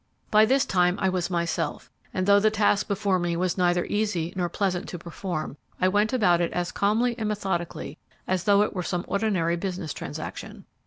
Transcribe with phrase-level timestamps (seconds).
[0.31, 4.33] By this time I was myself, and, though the task before me was neither easy
[4.35, 8.73] nor pleasant to perform, I went about it as calmly and methodically as though it
[8.73, 10.65] were some ordinary business transaction.